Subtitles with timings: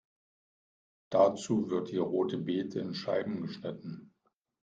[1.11, 4.15] Dazu wird die rote Bete in Scheiben geschnitten.